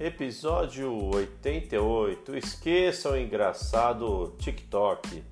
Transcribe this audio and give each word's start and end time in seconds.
Episódio 0.00 0.90
88. 1.14 2.34
Esqueça 2.34 3.10
o 3.10 3.16
engraçado 3.18 4.34
TikTok. 4.38 5.22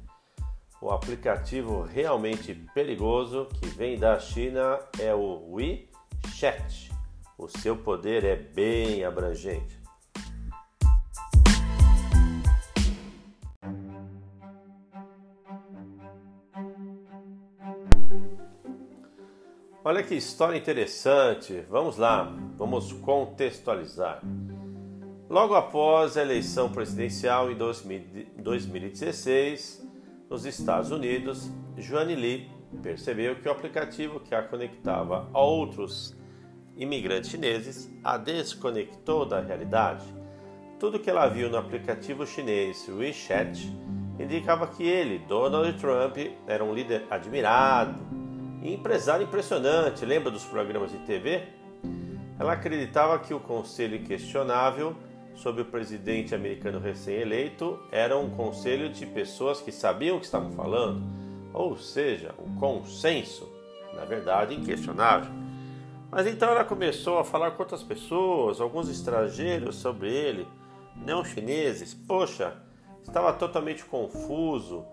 O 0.78 0.90
aplicativo 0.90 1.80
realmente 1.80 2.54
perigoso 2.74 3.46
que 3.46 3.66
vem 3.66 3.98
da 3.98 4.20
China 4.20 4.78
é 5.00 5.14
o 5.14 5.54
WeChat. 5.54 6.92
O 7.38 7.48
seu 7.48 7.78
poder 7.78 8.24
é 8.24 8.36
bem 8.36 9.06
abrangente. 9.06 9.78
Olha 19.82 20.02
que 20.02 20.14
história 20.14 20.58
interessante. 20.58 21.64
Vamos 21.70 21.96
lá, 21.96 22.30
vamos 22.58 22.92
contextualizar. 22.92 24.20
Logo 25.28 25.54
após 25.54 26.16
a 26.16 26.22
eleição 26.22 26.72
presidencial 26.72 27.52
em 27.52 27.54
2016, 27.54 29.86
nos 30.30 30.46
Estados 30.46 30.90
Unidos, 30.90 31.50
Joanne 31.76 32.14
Lee 32.14 32.50
percebeu 32.82 33.36
que 33.36 33.46
o 33.46 33.52
aplicativo 33.52 34.20
que 34.20 34.34
a 34.34 34.42
conectava 34.42 35.28
a 35.34 35.38
outros 35.38 36.16
imigrantes 36.78 37.28
chineses 37.28 37.94
a 38.02 38.16
desconectou 38.16 39.26
da 39.26 39.42
realidade. 39.42 40.06
Tudo 40.80 40.98
que 40.98 41.10
ela 41.10 41.28
viu 41.28 41.50
no 41.50 41.58
aplicativo 41.58 42.26
chinês 42.26 42.88
WeChat 42.88 43.70
indicava 44.18 44.66
que 44.66 44.82
ele, 44.82 45.18
Donald 45.18 45.78
Trump, 45.78 46.16
era 46.46 46.64
um 46.64 46.72
líder 46.72 47.04
admirado 47.10 48.00
e 48.62 48.72
empresário 48.72 49.26
impressionante, 49.26 50.06
lembra 50.06 50.30
dos 50.30 50.46
programas 50.46 50.90
de 50.90 50.96
TV? 51.00 51.42
Ela 52.38 52.54
acreditava 52.54 53.18
que 53.18 53.34
o 53.34 53.40
conselho 53.40 53.96
inquestionável 53.96 54.96
sobre 55.38 55.62
o 55.62 55.64
presidente 55.64 56.34
americano 56.34 56.78
recém-eleito 56.78 57.78
era 57.92 58.16
um 58.18 58.30
conselho 58.30 58.88
de 58.88 59.06
pessoas 59.06 59.60
que 59.60 59.70
sabiam 59.70 60.16
o 60.16 60.20
que 60.20 60.26
estavam 60.26 60.50
falando, 60.50 61.02
ou 61.54 61.76
seja, 61.76 62.34
um 62.38 62.56
consenso, 62.56 63.48
na 63.94 64.04
verdade, 64.04 64.54
inquestionável. 64.54 65.30
Mas 66.10 66.26
então 66.26 66.50
ela 66.50 66.64
começou 66.64 67.18
a 67.18 67.24
falar 67.24 67.52
com 67.52 67.62
outras 67.62 67.82
pessoas, 67.82 68.60
alguns 68.60 68.88
estrangeiros 68.88 69.76
sobre 69.76 70.10
ele, 70.10 70.46
não 70.96 71.24
chineses. 71.24 71.94
Poxa, 71.94 72.56
estava 73.02 73.32
totalmente 73.32 73.84
confuso. 73.84 74.84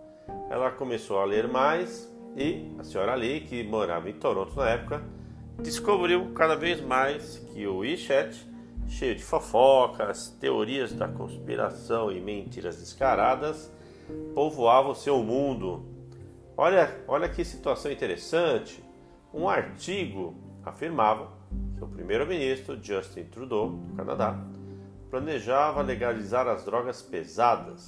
Ela 0.50 0.70
começou 0.72 1.20
a 1.20 1.26
ler 1.26 1.48
mais 1.48 2.14
e 2.36 2.72
a 2.78 2.84
senhora 2.84 3.14
Ali, 3.14 3.42
que 3.42 3.64
morava 3.64 4.10
em 4.10 4.14
Toronto 4.14 4.56
na 4.56 4.70
época, 4.70 5.02
descobriu 5.62 6.34
cada 6.34 6.56
vez 6.56 6.82
mais 6.82 7.38
que 7.54 7.66
o 7.66 7.78
WeChat, 7.78 8.46
cheio 8.88 9.16
de 9.16 9.24
fofocas, 9.24 10.30
teorias 10.40 10.94
da 10.94 11.08
conspiração 11.08 12.12
e 12.12 12.20
mentiras 12.20 12.78
descaradas, 12.78 13.72
povoava 14.34 14.90
o 14.90 14.96
seu 14.96 15.24
mundo. 15.24 15.86
Olha, 16.56 16.90
olha 17.08 17.28
que 17.28 17.44
situação 17.44 17.92
interessante. 17.92 18.84
Um 19.34 19.50
artigo 19.50 20.36
afirmava 20.64 21.30
que 21.76 21.84
o 21.84 21.88
primeiro-ministro 21.88 22.80
Justin 22.82 23.26
Trudeau, 23.26 23.72
do 23.72 23.96
Canadá, 23.96 24.40
planejava 25.10 25.82
legalizar 25.82 26.48
as 26.48 26.64
drogas 26.64 27.02
pesadas. 27.02 27.88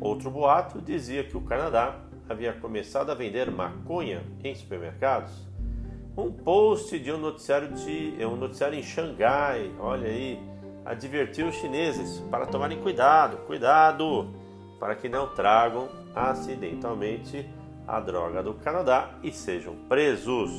Outro 0.00 0.30
boato 0.30 0.80
dizia 0.80 1.24
que 1.24 1.36
o 1.36 1.40
Canadá 1.40 2.00
havia 2.28 2.52
começado 2.52 3.10
a 3.10 3.14
vender 3.14 3.50
maconha 3.50 4.22
em 4.44 4.54
supermercados. 4.54 5.32
Um 6.18 6.32
post 6.32 6.98
de 6.98 7.12
um 7.12 7.16
noticiário 7.16 7.68
de 7.68 8.26
um 8.26 8.34
noticiário 8.34 8.76
em 8.76 8.82
Xangai, 8.82 9.70
olha 9.78 10.08
aí, 10.08 10.36
advertiu 10.84 11.46
os 11.46 11.54
chineses 11.54 12.18
para 12.28 12.44
tomarem 12.44 12.80
cuidado, 12.80 13.36
cuidado, 13.46 14.28
para 14.80 14.96
que 14.96 15.08
não 15.08 15.28
tragam 15.28 15.88
acidentalmente 16.16 17.48
a 17.86 18.00
droga 18.00 18.42
do 18.42 18.52
Canadá 18.54 19.10
e 19.22 19.30
sejam 19.30 19.76
presos. 19.88 20.50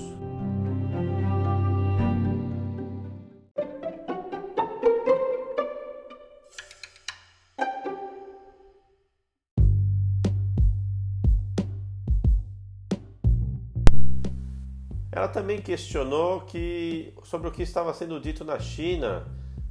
Ela 15.11 15.27
também 15.27 15.59
questionou 15.59 16.41
que, 16.41 17.13
sobre 17.23 17.47
o 17.47 17.51
que 17.51 17.63
estava 17.63 17.93
sendo 17.93 18.19
dito 18.19 18.43
na 18.43 18.59
China 18.59 19.25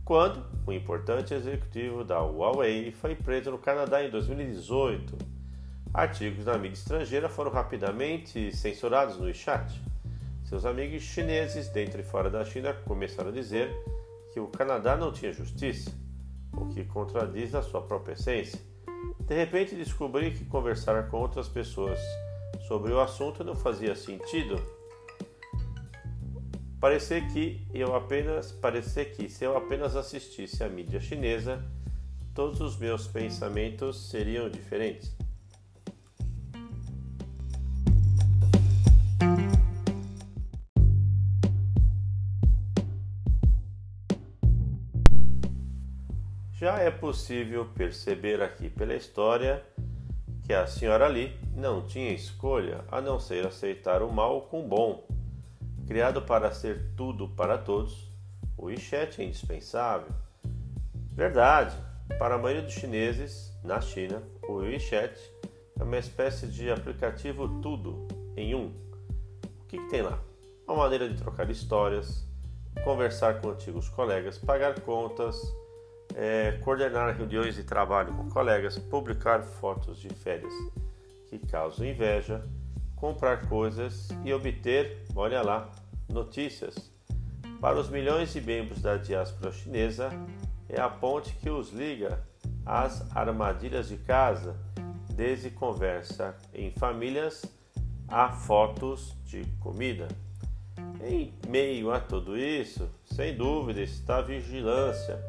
quando 0.05 0.45
o 0.67 0.73
importante 0.73 1.33
executivo 1.33 2.03
da 2.03 2.19
Huawei 2.19 2.91
foi 2.91 3.15
preso 3.15 3.51
no 3.51 3.59
Canadá 3.59 4.03
em 4.03 4.11
2018. 4.11 5.17
Artigos 5.95 6.45
na 6.45 6.59
mídia 6.59 6.79
estrangeira 6.79 7.29
foram 7.29 7.53
rapidamente 7.53 8.55
censurados 8.55 9.17
no 9.17 9.27
WeChat. 9.27 9.81
Seus 10.45 10.65
amigos 10.65 11.03
chineses 11.03 11.69
dentro 11.69 12.01
e 12.01 12.05
fora 12.05 12.29
da 12.29 12.45
China 12.45 12.75
começaram 12.85 13.29
a 13.29 13.33
dizer 13.33 13.71
que 14.33 14.41
o 14.41 14.49
Canadá 14.49 14.97
não 14.97 15.13
tinha 15.13 15.33
justiça, 15.33 15.91
o 16.53 16.67
que 16.67 16.85
contradiz 16.85 17.55
a 17.55 17.63
sua 17.63 17.83
própria 17.83 18.15
essência. 18.15 18.59
De 19.21 19.35
repente 19.35 19.77
descobri 19.77 20.33
que 20.33 20.45
conversar 20.47 21.09
com 21.09 21.19
outras 21.19 21.49
pessoas 21.49 21.99
sobre 22.67 22.93
o 22.93 23.01
assunto 23.01 23.45
não 23.45 23.55
fazia 23.55 23.95
sentido 23.95 24.78
Parecer 26.81 27.27
que 27.33 27.67
eu 27.75 27.97
apenas 27.97 28.53
parecer 28.53 29.07
que 29.07 29.29
se 29.29 29.45
eu 29.45 29.57
apenas 29.57 29.97
assistisse 29.97 30.63
à 30.63 30.69
mídia 30.69 31.01
chinesa, 31.01 31.61
todos 32.33 32.61
os 32.61 32.79
meus 32.79 33.09
pensamentos 33.09 34.09
seriam 34.09 34.49
diferentes. 34.49 35.13
Já 46.53 46.79
é 46.79 46.93
possível 46.93 47.65
perceber 47.75 48.41
aqui 48.41 48.71
pela 48.71 48.95
história 48.95 49.65
que 50.45 50.53
a 50.53 50.65
senhora 50.69 51.09
Li 51.09 51.37
não 51.57 51.85
tinha 51.85 52.13
escolha 52.13 52.85
a 52.89 53.01
não 53.01 53.19
ser 53.19 53.45
aceitar 53.45 54.01
o 54.01 54.13
mal 54.13 54.43
com 54.43 54.65
o 54.65 54.69
bom 54.69 55.08
Criado 55.89 56.21
para 56.21 56.53
ser 56.53 56.93
tudo 56.95 57.31
para 57.31 57.57
todos, 57.57 58.13
o 58.59 58.67
WeChat 58.67 59.23
é 59.23 59.25
indispensável. 59.25 60.11
Verdade, 61.15 61.75
para 62.19 62.35
a 62.35 62.39
maioria 62.39 62.61
dos 62.61 62.75
chineses 62.75 63.59
na 63.65 63.81
China, 63.81 64.23
o 64.47 64.57
WeChat 64.57 65.19
é 65.81 65.83
uma 65.83 65.97
espécie 65.97 66.47
de 66.47 66.71
aplicativo 66.71 67.63
tudo 67.63 68.07
em 68.37 68.55
um. 68.55 68.67
O 68.67 69.67
que, 69.67 69.79
que 69.79 69.89
tem 69.89 70.03
lá? 70.03 70.23
Uma 70.67 70.77
maneira 70.77 71.09
de 71.09 71.17
trocar 71.17 71.49
histórias, 71.49 72.29
conversar 72.85 73.41
com 73.41 73.49
antigos 73.49 73.89
colegas, 73.89 74.37
pagar 74.37 74.79
contas, 74.81 75.41
é, 76.15 76.53
coordenar 76.63 77.17
reuniões 77.17 77.55
de 77.55 77.65
trabalho 77.65 78.13
com 78.13 78.29
colegas, 78.29 78.79
publicar 78.79 79.43
fotos 79.43 79.99
de 79.99 80.11
férias 80.11 80.53
que 81.31 81.39
causam 81.39 81.87
inveja, 81.87 82.45
comprar 83.01 83.49
coisas 83.49 84.09
e 84.25 84.33
obter, 84.33 85.05
olha 85.15 85.43
lá, 85.43 85.71
notícias. 86.09 86.91
Para 87.61 87.79
os 87.79 87.89
milhões 87.89 88.33
de 88.33 88.41
membros 88.41 88.83
da 88.83 88.97
diáspora 88.97 89.53
chinesa, 89.53 90.11
é 90.69 90.81
a 90.81 90.89
ponte 90.89 91.35
que 91.37 91.51
os 91.51 91.71
liga 91.71 92.23
às 92.65 93.05
armadilhas 93.17 93.89
de 93.89 93.97
casa, 93.97 94.57
desde 95.15 95.51
conversa 95.51 96.37
em 96.55 96.71
famílias 96.71 97.45
a 98.07 98.31
fotos 98.31 99.17
de 99.25 99.45
comida. 99.61 100.09
Em 101.03 101.33
meio 101.49 101.93
a 101.93 102.01
tudo 102.01 102.37
isso, 102.37 102.89
sem 103.05 103.37
dúvida, 103.37 103.81
está 103.81 104.19
a 104.19 104.23
vigilância 104.23 105.21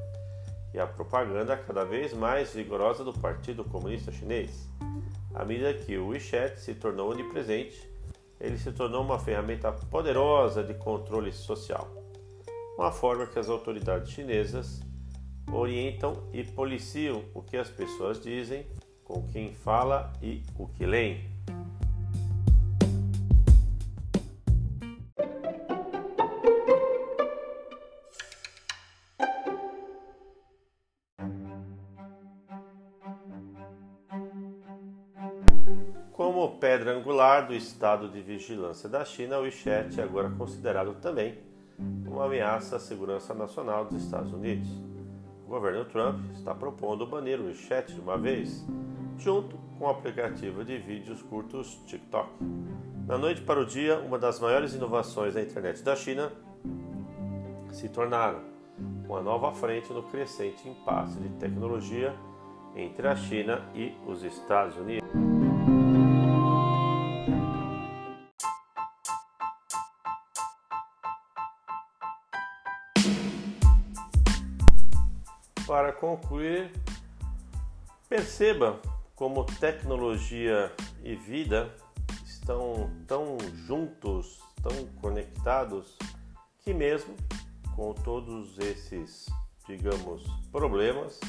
e 0.73 0.79
a 0.79 0.85
propaganda 0.85 1.57
cada 1.57 1.83
vez 1.83 2.13
mais 2.13 2.53
vigorosa 2.53 3.03
do 3.03 3.13
Partido 3.13 3.63
Comunista 3.63 4.11
Chinês. 4.11 4.69
À 5.33 5.45
medida 5.45 5.73
que 5.73 5.97
o 5.97 6.07
WeChat 6.07 6.59
se 6.59 6.73
tornou 6.73 7.11
onipresente, 7.11 7.89
ele 8.39 8.57
se 8.57 8.71
tornou 8.71 9.03
uma 9.03 9.19
ferramenta 9.19 9.71
poderosa 9.71 10.63
de 10.63 10.73
controle 10.73 11.31
social, 11.31 11.87
uma 12.77 12.91
forma 12.91 13.27
que 13.27 13.37
as 13.37 13.49
autoridades 13.49 14.11
chinesas 14.11 14.81
orientam 15.51 16.29
e 16.31 16.43
policiam 16.43 17.23
o 17.33 17.41
que 17.41 17.57
as 17.57 17.69
pessoas 17.69 18.21
dizem, 18.21 18.65
com 19.03 19.27
quem 19.27 19.53
fala 19.53 20.13
e 20.21 20.43
o 20.57 20.67
que 20.67 20.85
leem. 20.85 21.38
Pedra 36.59 36.91
angular 36.91 37.47
do 37.47 37.53
estado 37.53 38.09
de 38.09 38.21
vigilância 38.21 38.89
da 38.89 39.06
China, 39.06 39.39
o 39.39 39.44
WeChat 39.44 40.00
é 40.00 40.03
agora 40.03 40.29
considerado 40.29 40.94
também 40.95 41.38
uma 42.06 42.25
ameaça 42.25 42.75
à 42.75 42.79
segurança 42.79 43.33
nacional 43.33 43.85
dos 43.85 44.03
Estados 44.03 44.33
Unidos. 44.33 44.67
governo 45.47 45.85
Trump 45.85 46.19
está 46.33 46.53
propondo 46.53 47.07
banir 47.07 47.39
o 47.39 47.45
WeChat 47.45 47.94
de 47.94 48.01
uma 48.01 48.17
vez, 48.17 48.67
junto 49.17 49.57
com 49.77 49.85
o 49.85 49.89
aplicativo 49.89 50.65
de 50.65 50.77
vídeos 50.77 51.21
curtos 51.21 51.81
TikTok. 51.88 52.29
Da 53.07 53.17
noite 53.17 53.41
para 53.41 53.61
o 53.61 53.65
dia, 53.65 53.97
uma 54.00 54.19
das 54.19 54.39
maiores 54.39 54.73
inovações 54.73 55.35
da 55.35 55.41
internet 55.41 55.81
da 55.81 55.95
China 55.95 56.31
se 57.71 57.88
tornaram 57.88 58.41
uma 59.07 59.21
nova 59.21 59.53
frente 59.53 59.91
no 59.94 60.03
crescente 60.03 60.67
impasse 60.67 61.17
de 61.19 61.29
tecnologia 61.29 62.13
entre 62.75 63.07
a 63.07 63.15
China 63.15 63.65
e 63.73 63.94
os 64.06 64.23
Estados 64.23 64.77
Unidos. 64.77 65.19
Concluir, 75.99 76.71
perceba 78.07 78.79
como 79.15 79.43
tecnologia 79.43 80.71
e 81.03 81.13
vida 81.13 81.75
estão 82.25 82.89
tão 83.05 83.37
juntos, 83.67 84.39
tão 84.63 84.87
conectados, 85.01 85.97
que 86.59 86.73
mesmo 86.73 87.15
com 87.75 87.93
todos 87.93 88.57
esses, 88.59 89.27
digamos, 89.67 90.23
problemas, 90.51 91.19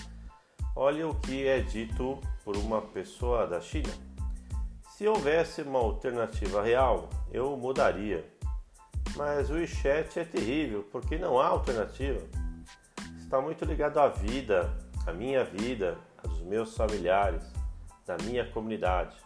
olhe 0.76 1.02
o 1.02 1.14
que 1.16 1.46
é 1.46 1.60
dito 1.60 2.20
por 2.44 2.56
uma 2.56 2.80
pessoa 2.80 3.46
da 3.46 3.60
China. 3.60 3.92
Se 4.96 5.06
houvesse 5.06 5.62
uma 5.62 5.80
alternativa 5.80 6.62
real, 6.62 7.08
eu 7.32 7.56
mudaria. 7.56 8.24
Mas 9.16 9.50
o 9.50 9.54
WeChat 9.54 10.20
é 10.20 10.24
terrível 10.24 10.86
porque 10.92 11.18
não 11.18 11.40
há 11.40 11.48
alternativa 11.48 12.20
está 13.30 13.40
muito 13.40 13.64
ligado 13.64 14.00
à 14.00 14.08
vida, 14.08 14.68
à 15.06 15.12
minha 15.12 15.44
vida, 15.44 15.96
aos 16.24 16.40
meus 16.40 16.76
familiares, 16.76 17.40
da 18.04 18.16
minha 18.24 18.44
comunidade. 18.44 19.16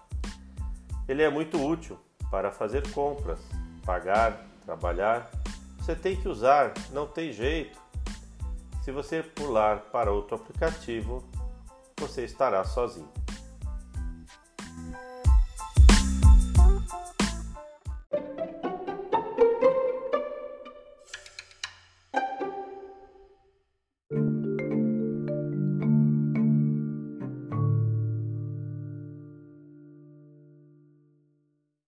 Ele 1.08 1.22
é 1.22 1.30
muito 1.30 1.58
útil 1.58 1.98
para 2.30 2.52
fazer 2.52 2.86
compras, 2.92 3.38
pagar, 3.82 4.44
trabalhar. 4.66 5.30
Você 5.78 5.96
tem 5.96 6.20
que 6.20 6.28
usar, 6.28 6.74
não 6.92 7.06
tem 7.06 7.32
jeito. 7.32 7.80
Se 8.82 8.92
você 8.92 9.22
pular 9.22 9.78
para 9.90 10.12
outro 10.12 10.36
aplicativo, 10.36 11.24
você 11.98 12.26
estará 12.26 12.62
sozinho. 12.62 13.08